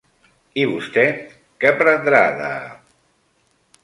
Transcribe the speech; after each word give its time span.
I 0.59 0.61
vostè, 0.69 1.03
què 1.63 1.73
prendrà 1.81 2.21
de...? 2.39 2.49